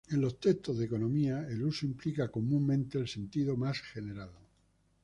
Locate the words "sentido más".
3.07-3.79